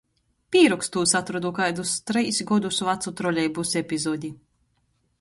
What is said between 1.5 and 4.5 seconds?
kaidus treis godus vacu trolejbusa epizodi.